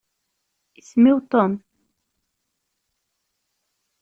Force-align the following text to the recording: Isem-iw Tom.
Isem-iw 0.79 1.17
Tom. 1.31 1.53